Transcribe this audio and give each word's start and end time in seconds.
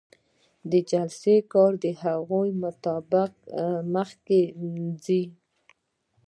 د 0.71 0.73
جلسې 0.89 1.35
کار 1.53 1.71
د 1.83 1.85
هغې 2.01 2.49
مطابق 2.63 3.31
مخکې 3.93 4.41
ځي. 5.03 5.23